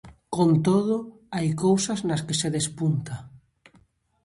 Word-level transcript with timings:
Con 0.35 0.49
todo, 0.67 0.95
hai 1.35 1.47
cousas 1.65 1.99
nas 2.09 2.21
que 2.27 2.35
se 2.41 2.49
despunta. 2.57 3.15